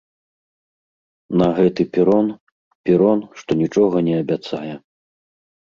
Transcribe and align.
На 1.41 1.49
гэты 1.59 1.81
перон, 1.97 2.27
перон, 2.89 3.19
што 3.43 3.51
нічога 3.63 3.95
не 4.09 4.15
абяцае. 4.25 4.73